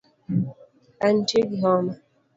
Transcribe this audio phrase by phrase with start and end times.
[1.07, 1.93] Antie gi homa